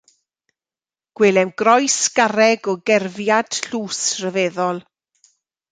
[1.19, 4.79] Gwelem groes garreg o gerfiad tlws ryfeddol.